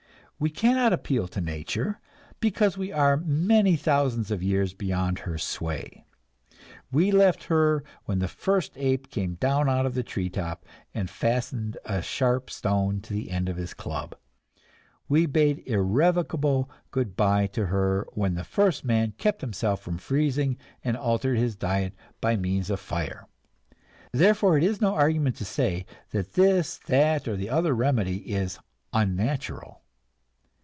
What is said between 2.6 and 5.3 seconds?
we are many thousands of years beyond